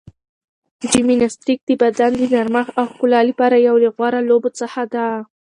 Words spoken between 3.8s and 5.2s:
له غوره لوبو څخه ده.